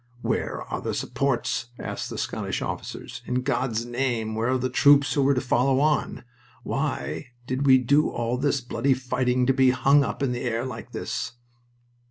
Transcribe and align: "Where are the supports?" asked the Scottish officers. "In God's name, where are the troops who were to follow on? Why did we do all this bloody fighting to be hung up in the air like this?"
"Where 0.23 0.63
are 0.63 0.81
the 0.81 0.95
supports?" 0.95 1.67
asked 1.77 2.09
the 2.09 2.17
Scottish 2.17 2.63
officers. 2.63 3.21
"In 3.27 3.43
God's 3.43 3.85
name, 3.85 4.33
where 4.33 4.49
are 4.49 4.57
the 4.57 4.67
troops 4.71 5.13
who 5.13 5.21
were 5.21 5.35
to 5.35 5.41
follow 5.41 5.79
on? 5.79 6.23
Why 6.63 7.27
did 7.45 7.67
we 7.67 7.77
do 7.77 8.09
all 8.09 8.39
this 8.39 8.61
bloody 8.61 8.95
fighting 8.95 9.45
to 9.45 9.53
be 9.53 9.69
hung 9.69 10.03
up 10.03 10.23
in 10.23 10.31
the 10.31 10.41
air 10.41 10.65
like 10.65 10.91
this?" 10.91 11.33